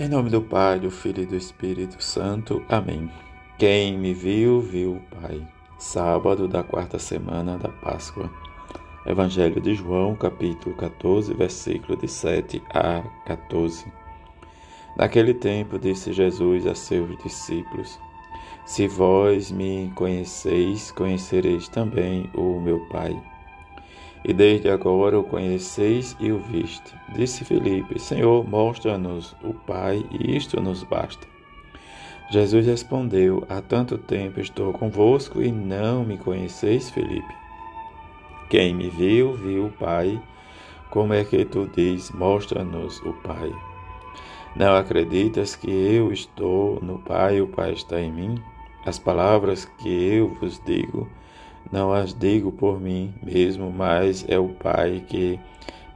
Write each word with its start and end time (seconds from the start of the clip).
Em 0.00 0.08
nome 0.08 0.30
do 0.30 0.40
Pai, 0.40 0.78
do 0.78 0.92
Filho 0.92 1.24
e 1.24 1.26
do 1.26 1.34
Espírito 1.34 2.00
Santo. 2.00 2.64
Amém. 2.68 3.10
Quem 3.58 3.98
me 3.98 4.14
viu, 4.14 4.60
viu 4.60 4.92
o 4.92 5.16
Pai. 5.16 5.44
Sábado 5.76 6.46
da 6.46 6.62
quarta 6.62 7.00
semana 7.00 7.58
da 7.58 7.68
Páscoa. 7.68 8.30
Evangelho 9.04 9.60
de 9.60 9.74
João, 9.74 10.14
capítulo 10.14 10.76
14, 10.76 11.34
versículo 11.34 11.98
de 11.98 12.06
7 12.06 12.62
a 12.72 13.02
14. 13.26 13.92
Naquele 14.96 15.34
tempo 15.34 15.80
disse 15.80 16.12
Jesus 16.12 16.64
a 16.64 16.76
seus 16.76 17.18
discípulos: 17.18 17.98
Se 18.64 18.86
vós 18.86 19.50
me 19.50 19.90
conheceis, 19.96 20.92
conhecereis 20.92 21.66
também 21.66 22.30
o 22.36 22.60
meu 22.60 22.78
Pai 22.86 23.20
e 24.24 24.32
desde 24.32 24.68
agora 24.68 25.18
o 25.18 25.24
conheceis 25.24 26.16
e 26.20 26.30
o 26.30 26.38
viste. 26.38 26.94
Disse 27.14 27.44
Filipe: 27.44 27.98
Senhor, 27.98 28.48
mostra-nos 28.48 29.34
o 29.42 29.54
Pai, 29.54 30.04
e 30.10 30.36
isto 30.36 30.60
nos 30.60 30.82
basta. 30.82 31.26
Jesus 32.30 32.66
respondeu: 32.66 33.44
Há 33.48 33.62
tanto 33.62 33.96
tempo 33.96 34.40
estou 34.40 34.72
convosco 34.72 35.40
e 35.40 35.50
não 35.50 36.04
me 36.04 36.18
conheceis, 36.18 36.90
Filipe. 36.90 37.34
Quem 38.50 38.74
me 38.74 38.90
viu, 38.90 39.34
viu 39.34 39.66
o 39.66 39.72
Pai. 39.72 40.20
Como 40.90 41.14
é 41.14 41.24
que 41.24 41.44
tu 41.44 41.70
diz: 41.74 42.10
Mostra-nos 42.10 43.00
o 43.02 43.12
Pai? 43.14 43.52
Não 44.56 44.74
acreditas 44.74 45.54
que 45.54 45.70
eu 45.70 46.12
estou 46.12 46.80
no 46.82 46.98
Pai 46.98 47.36
e 47.36 47.40
o 47.40 47.46
Pai 47.46 47.72
está 47.72 48.00
em 48.00 48.10
mim? 48.10 48.42
As 48.84 48.98
palavras 48.98 49.64
que 49.64 49.88
eu 49.88 50.28
vos 50.40 50.60
digo, 50.64 51.08
não 51.70 51.92
as 51.92 52.14
digo 52.14 52.50
por 52.50 52.80
mim 52.80 53.12
mesmo, 53.22 53.70
mas 53.70 54.24
é 54.28 54.38
o 54.38 54.48
Pai 54.48 55.04
que, 55.06 55.38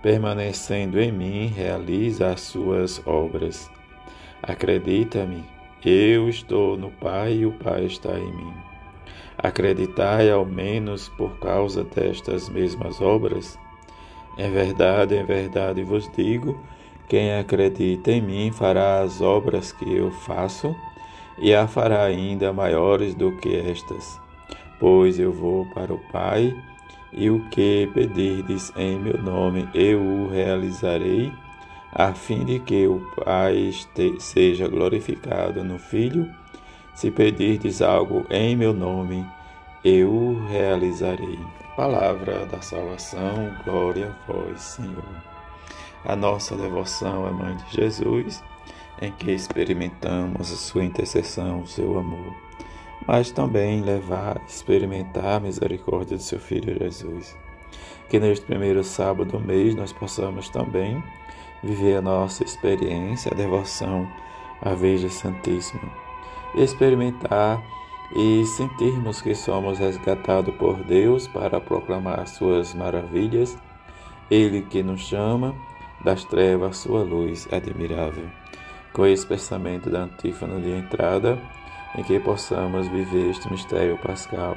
permanecendo 0.02 1.00
em 1.00 1.10
mim, 1.10 1.46
realiza 1.46 2.28
as 2.28 2.42
suas 2.42 3.00
obras. 3.06 3.70
Acredita-me, 4.42 5.44
eu 5.84 6.28
estou 6.28 6.76
no 6.76 6.90
Pai 6.90 7.34
e 7.34 7.46
o 7.46 7.52
Pai 7.52 7.86
está 7.86 8.18
em 8.18 8.32
mim. 8.36 8.52
Acreditai 9.38 10.30
ao 10.30 10.44
menos 10.44 11.08
por 11.08 11.38
causa 11.38 11.84
destas 11.84 12.48
mesmas 12.48 13.00
obras? 13.00 13.58
Em 14.38 14.50
verdade, 14.50 15.16
em 15.16 15.24
verdade 15.24 15.82
vos 15.82 16.10
digo: 16.16 16.60
quem 17.08 17.34
acredita 17.34 18.12
em 18.12 18.22
mim 18.22 18.52
fará 18.52 19.00
as 19.00 19.20
obras 19.20 19.72
que 19.72 19.92
eu 19.92 20.10
faço 20.10 20.74
e 21.38 21.54
a 21.54 21.66
fará 21.66 22.04
ainda 22.04 22.52
maiores 22.52 23.14
do 23.14 23.32
que 23.38 23.56
estas 23.56 24.21
Pois 24.82 25.16
eu 25.16 25.32
vou 25.32 25.64
para 25.66 25.94
o 25.94 25.98
Pai, 26.10 26.52
e 27.12 27.30
o 27.30 27.48
que 27.50 27.88
pedirdes 27.94 28.72
em 28.76 28.98
meu 28.98 29.16
nome 29.16 29.68
eu 29.72 30.00
o 30.02 30.28
realizarei, 30.28 31.32
a 31.92 32.12
fim 32.12 32.44
de 32.44 32.58
que 32.58 32.88
o 32.88 32.98
Pai 33.24 33.70
seja 34.18 34.66
glorificado 34.66 35.62
no 35.62 35.78
Filho. 35.78 36.28
Se 36.96 37.12
pedirdes 37.12 37.80
algo 37.80 38.26
em 38.28 38.56
meu 38.56 38.72
nome, 38.72 39.24
eu 39.84 40.12
o 40.12 40.46
realizarei. 40.48 41.38
Palavra 41.76 42.44
da 42.46 42.60
salvação, 42.60 43.54
glória 43.64 44.08
a 44.08 44.32
vós, 44.32 44.60
Senhor. 44.60 45.22
A 46.04 46.16
nossa 46.16 46.56
devoção 46.56 47.24
à 47.24 47.30
Mãe 47.30 47.56
de 47.56 47.76
Jesus, 47.76 48.42
em 49.00 49.12
que 49.12 49.30
experimentamos 49.30 50.52
a 50.52 50.56
sua 50.56 50.82
intercessão, 50.82 51.60
o 51.60 51.68
seu 51.68 51.96
amor 51.96 52.34
mas 53.06 53.30
também 53.30 53.82
levar, 53.82 54.40
experimentar 54.46 55.36
a 55.36 55.40
misericórdia 55.40 56.16
do 56.16 56.22
seu 56.22 56.38
Filho 56.38 56.78
Jesus. 56.78 57.36
Que 58.08 58.20
neste 58.20 58.44
primeiro 58.44 58.84
sábado 58.84 59.32
do 59.32 59.40
mês 59.40 59.74
nós 59.74 59.92
possamos 59.92 60.48
também 60.48 61.02
viver 61.62 61.96
a 61.96 62.02
nossa 62.02 62.44
experiência, 62.44 63.32
a 63.32 63.36
devoção 63.36 64.08
à 64.60 64.74
Virgem 64.74 65.08
Santíssima, 65.08 65.90
experimentar 66.54 67.62
e 68.14 68.44
sentirmos 68.44 69.22
que 69.22 69.34
somos 69.34 69.78
resgatados 69.78 70.54
por 70.56 70.82
Deus 70.84 71.26
para 71.26 71.60
proclamar 71.60 72.26
suas 72.26 72.74
maravilhas, 72.74 73.56
Ele 74.30 74.62
que 74.62 74.82
nos 74.82 75.00
chama 75.00 75.54
das 76.04 76.24
trevas 76.24 76.78
sua 76.78 77.02
luz 77.02 77.48
admirável. 77.50 78.28
Com 78.92 79.06
esse 79.06 79.26
pensamento 79.26 79.88
da 79.88 80.00
antífona 80.00 80.60
de 80.60 80.70
entrada, 80.70 81.40
em 81.96 82.02
que 82.02 82.18
possamos 82.18 82.88
viver 82.88 83.30
este 83.30 83.50
mistério 83.50 83.98
pascal 83.98 84.56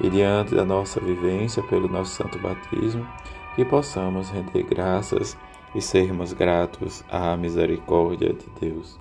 e 0.00 0.08
diante 0.08 0.54
da 0.54 0.64
nossa 0.64 1.00
vivência 1.00 1.62
pelo 1.62 1.88
nosso 1.88 2.14
santo 2.14 2.38
batismo, 2.38 3.06
que 3.54 3.64
possamos 3.64 4.30
render 4.30 4.62
graças 4.62 5.36
e 5.74 5.80
sermos 5.80 6.32
gratos 6.32 7.04
à 7.10 7.36
misericórdia 7.36 8.32
de 8.32 8.46
Deus. 8.60 8.98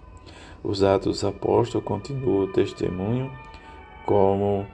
Os 0.63 0.83
Atos 0.83 1.23
Apóstolos 1.23 1.85
continuam 1.85 2.44
o 2.44 2.47
testemunho, 2.47 3.31
como 4.06 4.66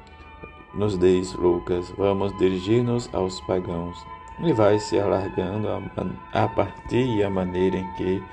nos 0.74 0.98
diz 0.98 1.34
Lucas, 1.34 1.94
vamos 1.98 2.36
dirigir-nos 2.38 3.14
aos 3.14 3.42
pagãos. 3.42 3.98
E 4.40 4.52
vai 4.52 4.80
se 4.80 5.00
alargando 5.00 5.68
a, 5.70 6.44
a 6.44 6.48
partir 6.48 7.06
e 7.06 7.24
a 7.24 7.30
maneira 7.30 7.78
em 7.78 7.94
que 7.94 8.24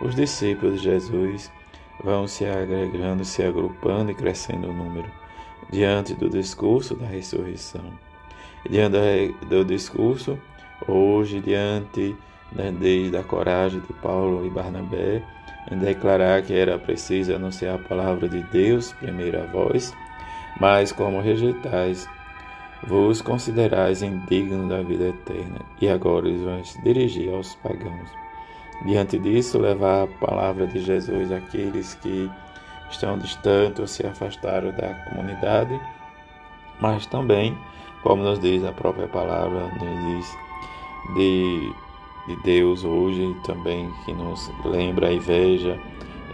os 0.00 0.14
discípulos 0.14 0.82
de 0.82 0.90
Jesus 0.90 1.50
vão 2.02 2.26
se 2.26 2.44
agregando, 2.44 3.24
se 3.24 3.42
agrupando 3.42 4.10
e 4.10 4.14
crescendo 4.14 4.68
o 4.68 4.72
número 4.72 5.10
diante 5.70 6.14
do 6.14 6.28
discurso 6.28 6.94
da 6.94 7.06
ressurreição. 7.06 7.84
Diante 8.68 9.34
do 9.48 9.64
discurso, 9.64 10.38
hoje, 10.86 11.40
diante 11.40 12.16
né, 12.52 12.72
da 13.10 13.22
coragem 13.22 13.80
de 13.80 13.92
Paulo 13.94 14.44
e 14.46 14.50
Barnabé 14.50 15.22
em 15.70 15.78
declarar 15.78 16.42
que 16.42 16.54
era 16.54 16.78
preciso 16.78 17.34
anunciar 17.34 17.74
a 17.74 17.88
palavra 17.88 18.28
de 18.28 18.42
Deus, 18.44 18.92
primeiro 18.92 19.42
a 19.42 19.46
vós, 19.46 19.92
mas 20.60 20.92
como 20.92 21.20
rejeitais, 21.20 22.08
vos 22.86 23.20
considerais 23.20 24.02
indigno 24.02 24.68
da 24.68 24.82
vida 24.82 25.08
eterna, 25.08 25.60
e 25.80 25.88
agora 25.88 26.28
eles 26.28 26.42
vão 26.42 26.64
se 26.64 26.80
dirigir 26.82 27.32
aos 27.32 27.56
pagãos. 27.56 28.25
Diante 28.84 29.18
disso, 29.18 29.58
levar 29.58 30.04
a 30.04 30.06
palavra 30.06 30.66
de 30.66 30.80
Jesus 30.80 31.32
àqueles 31.32 31.94
que 31.94 32.30
estão 32.90 33.18
distantes 33.18 33.80
ou 33.80 33.86
se 33.86 34.06
afastaram 34.06 34.70
da 34.72 34.94
comunidade, 35.08 35.78
mas 36.80 37.06
também, 37.06 37.56
como 38.02 38.22
nos 38.22 38.38
diz 38.38 38.64
a 38.64 38.72
própria 38.72 39.08
palavra, 39.08 39.68
nos 39.80 40.04
diz 40.06 40.36
de, 41.14 41.72
de 42.28 42.42
Deus 42.42 42.84
hoje 42.84 43.34
também, 43.44 43.90
que 44.04 44.12
nos 44.12 44.50
lembra 44.64 45.08
a 45.08 45.12
inveja, 45.12 45.78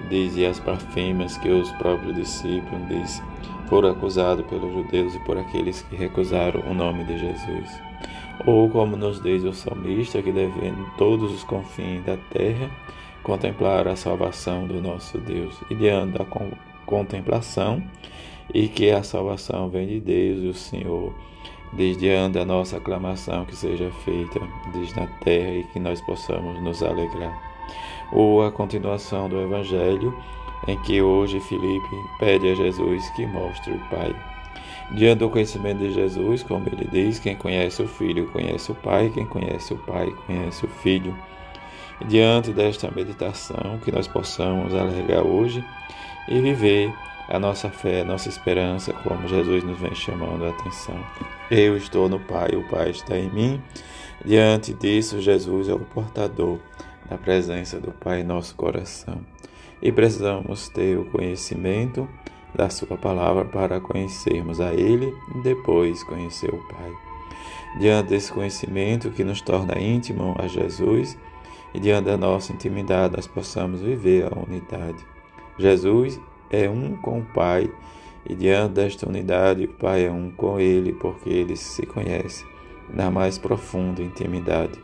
diz 0.09 0.37
e 0.37 0.45
as 0.45 0.59
blasfêmias 0.59 1.39
que 1.39 1.49
os 1.49 1.71
próprios 1.73 2.15
discípulos 2.17 2.89
diz, 2.89 3.23
foram 3.69 3.91
acusados 3.91 4.45
pelos 4.47 4.73
judeus 4.73 5.15
e 5.15 5.19
por 5.21 5.39
aqueles 5.39 5.83
que 5.83 5.97
recusaram 5.97 6.61
o 6.69 6.75
nome 6.75 7.05
de 7.05 7.19
Jesus. 7.19 7.81
Ou 8.45 8.69
como 8.69 8.97
nos 8.97 9.23
diz 9.23 9.45
o 9.45 9.53
salmista, 9.53 10.21
que 10.21 10.33
devendo 10.33 10.85
todos 10.97 11.33
os 11.33 11.45
confins 11.45 12.05
da 12.05 12.17
terra 12.17 12.71
contemplar 13.23 13.87
a 13.87 13.95
salvação 13.95 14.67
do 14.67 14.81
nosso 14.81 15.19
Deus, 15.19 15.55
e 15.71 15.75
diante 15.75 16.19
da 16.19 16.27
contemplação, 16.85 17.83
e 18.53 18.67
que 18.69 18.91
a 18.91 19.03
salvação 19.03 19.69
vem 19.69 19.87
de 19.87 20.01
Deus 20.01 20.43
e 20.43 20.49
o 20.49 20.55
Senhor, 20.55 21.15
desde 21.73 22.01
diante 22.01 22.35
da 22.35 22.45
nossa 22.45 22.79
aclamação 22.79 23.45
que 23.45 23.57
seja 23.57 23.91
feita 24.05 24.41
desde 24.73 24.99
a 24.99 25.07
terra 25.07 25.55
e 25.55 25.65
que 25.73 25.79
nós 25.79 26.01
possamos 26.01 26.61
nos 26.63 26.83
alegrar. 26.83 27.41
Ou 28.13 28.45
a 28.45 28.51
continuação 28.51 29.29
do 29.29 29.41
Evangelho, 29.41 30.15
em 30.67 30.77
que 30.83 31.01
hoje 31.01 31.41
Filipe 31.41 31.97
pede 32.19 32.49
a 32.49 32.55
Jesus 32.55 33.09
que 33.11 33.25
mostre 33.27 33.73
o 33.73 33.79
Pai. 33.89 34.32
Diante 34.95 35.21
do 35.21 35.31
conhecimento 35.31 35.79
de 35.79 35.93
Jesus, 35.93 36.43
como 36.43 36.69
ele 36.69 36.87
diz, 36.91 37.19
quem 37.19 37.35
conhece 37.35 37.83
o 37.83 37.89
Filho 37.89 38.31
conhece 38.31 38.71
o 38.71 38.75
Pai, 38.75 39.11
quem 39.13 39.25
conhece 39.25 39.73
o 39.73 39.79
Pai 39.79 40.11
conhece 40.27 40.67
o 40.67 40.69
Filho. 40.69 41.17
Diante 42.07 42.53
desta 42.53 42.91
meditação, 42.91 43.79
que 43.83 43.91
nós 43.91 44.07
possamos 44.07 44.75
alargar 44.75 45.27
hoje 45.27 45.65
e 46.29 46.39
viver 46.41 46.93
a 47.27 47.39
nossa 47.39 47.71
fé, 47.71 48.03
a 48.03 48.05
nossa 48.05 48.29
esperança, 48.29 48.93
como 48.93 49.27
Jesus 49.27 49.65
nos 49.65 49.79
vem 49.79 49.95
chamando 49.95 50.45
a 50.45 50.51
atenção. 50.51 51.03
Eu 51.51 51.75
estou 51.77 52.07
no 52.07 52.21
Pai, 52.21 52.51
o 52.55 52.69
Pai 52.69 52.91
está 52.91 53.17
em 53.17 53.31
mim. 53.31 53.63
Diante 54.23 54.75
disso, 54.75 55.23
Jesus 55.23 55.71
é 55.71 55.75
o 55.75 55.79
portador 55.79 56.59
da 57.09 57.17
presença 57.17 57.81
do 57.81 57.93
Pai 57.93 58.21
em 58.21 58.25
nosso 58.25 58.55
coração. 58.57 59.21
E 59.81 59.91
precisamos 59.91 60.69
ter 60.69 60.99
o 60.99 61.07
conhecimento 61.07 62.07
da 62.55 62.69
Sua 62.69 62.97
palavra 62.97 63.45
para 63.45 63.81
conhecermos 63.81 64.61
a 64.61 64.73
Ele 64.73 65.15
e 65.35 65.39
depois 65.41 66.03
conhecer 66.03 66.53
o 66.53 66.59
Pai. 66.69 66.93
Diante 67.79 68.11
desse 68.11 68.31
conhecimento 68.33 69.11
que 69.11 69.25
nos 69.25 69.41
torna 69.41 69.79
íntimo 69.79 70.35
a 70.39 70.47
Jesus 70.47 71.17
e 71.73 71.81
diante 71.81 72.05
da 72.07 72.17
nossa 72.17 72.53
intimidade, 72.53 73.17
nós 73.17 73.27
possamos 73.27 73.81
viver 73.81 74.27
a 74.31 74.39
unidade. 74.39 75.05
Jesus 75.59 76.21
é 76.51 76.69
um 76.69 76.97
com 76.97 77.21
o 77.21 77.25
Pai 77.25 77.71
e 78.29 78.35
diante 78.35 78.75
desta 78.75 79.09
unidade, 79.09 79.65
o 79.65 79.69
Pai 79.69 80.07
é 80.07 80.11
um 80.11 80.31
com 80.31 80.61
Ele, 80.61 80.93
porque 80.93 81.29
eles 81.29 81.61
se 81.61 81.85
conhecem 81.87 82.47
na 82.89 83.11
mais 83.11 83.39
profunda 83.39 84.03
intimidade. 84.03 84.79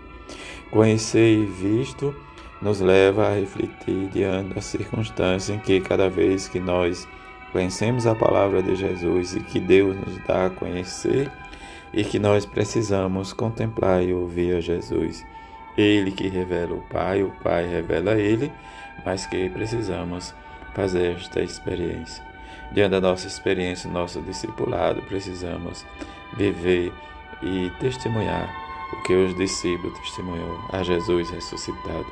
Conhecer 0.70 1.38
e 1.38 1.44
visto 1.44 2.14
nos 2.60 2.80
leva 2.80 3.28
a 3.28 3.34
refletir 3.34 4.08
diante 4.08 4.54
da 4.54 4.60
circunstância 4.60 5.52
em 5.54 5.58
que 5.58 5.80
cada 5.80 6.08
vez 6.10 6.48
que 6.48 6.58
nós 6.58 7.06
conhecemos 7.52 8.06
a 8.06 8.14
palavra 8.14 8.62
de 8.62 8.74
Jesus 8.76 9.34
e 9.34 9.40
que 9.40 9.58
Deus 9.60 9.96
nos 9.96 10.18
dá 10.26 10.46
a 10.46 10.50
conhecer 10.50 11.30
e 11.92 12.04
que 12.04 12.18
nós 12.18 12.44
precisamos 12.44 13.32
contemplar 13.32 14.02
e 14.02 14.12
ouvir 14.12 14.56
a 14.56 14.60
Jesus. 14.60 15.24
Ele 15.76 16.10
que 16.10 16.28
revela 16.28 16.74
o 16.74 16.82
Pai, 16.82 17.22
o 17.22 17.30
Pai 17.42 17.66
revela 17.66 18.14
Ele, 18.14 18.52
mas 19.04 19.26
que 19.26 19.48
precisamos 19.48 20.34
fazer 20.74 21.16
esta 21.16 21.40
experiência. 21.40 22.22
Diante 22.72 22.90
da 22.90 23.00
nossa 23.00 23.26
experiência, 23.26 23.90
nosso 23.90 24.20
discipulado, 24.20 25.00
precisamos 25.02 25.86
viver 26.36 26.92
e 27.42 27.70
testemunhar 27.80 28.52
o 28.92 29.02
que 29.02 29.14
os 29.14 29.34
discípulos 29.36 29.98
testemunhou 30.00 30.58
a 30.72 30.82
Jesus 30.82 31.30
ressuscitado. 31.30 32.06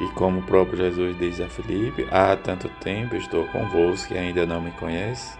E 0.00 0.06
como 0.14 0.40
o 0.40 0.42
próprio 0.42 0.78
Jesus 0.78 1.18
diz 1.18 1.40
a 1.40 1.48
Filipe, 1.48 2.06
há 2.10 2.34
tanto 2.36 2.68
tempo 2.80 3.14
estou 3.14 3.46
convosco 3.48 4.14
e 4.14 4.18
ainda 4.18 4.46
não 4.46 4.60
me 4.60 4.70
conhece. 4.72 5.38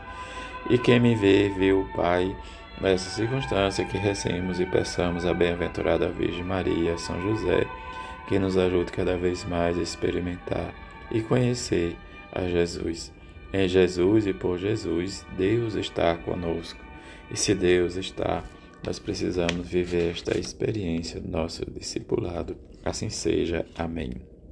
E 0.71 0.79
quem 0.79 1.01
me 1.01 1.15
vê, 1.15 1.49
vê 1.49 1.73
o 1.73 1.85
Pai. 1.95 2.37
Nessa 2.81 3.11
circunstância 3.11 3.85
que 3.85 3.97
recemos 3.97 4.59
e 4.59 4.67
peçamos 4.67 5.25
a 5.25 5.33
bem-aventurada 5.33 6.09
Virgem 6.09 6.43
Maria, 6.43 6.99
São 6.99 7.21
José, 7.21 7.67
que 8.27 8.39
nos 8.39 8.57
ajude 8.57 8.91
cada 8.91 9.17
vez 9.17 9.45
mais 9.45 9.79
a 9.79 9.83
experimentar 9.83 10.75
e 11.11 11.21
conhecer 11.21 11.97
a 12.33 12.43
Jesus. 12.43 13.13
Em 13.53 13.69
Jesus 13.69 14.27
e 14.27 14.33
por 14.33 14.59
Jesus, 14.59 15.27
Deus 15.37 15.75
está 15.75 16.17
conosco. 16.17 16.81
E 17.31 17.37
se 17.37 17.55
Deus 17.55 17.97
está, 17.97 18.43
nós 18.85 18.99
precisamos 18.99 19.69
viver 19.69 20.11
esta 20.11 20.39
experiência 20.39 21.21
do 21.21 21.29
nosso 21.29 21.65
discipulado. 21.71 22.57
Assim 22.85 23.11
seja. 23.11 23.65
Amém. 23.77 24.32